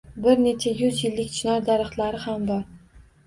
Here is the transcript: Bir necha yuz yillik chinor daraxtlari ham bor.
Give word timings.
Bir 0.21 0.39
necha 0.43 0.71
yuz 0.77 1.01
yillik 1.07 1.29
chinor 1.35 1.61
daraxtlari 1.69 2.21
ham 2.25 2.49
bor. 2.51 2.67